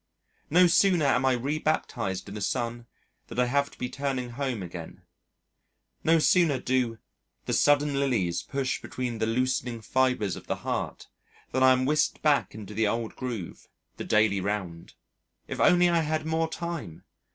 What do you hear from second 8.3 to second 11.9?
push between the loosening fibres of the heart" than I am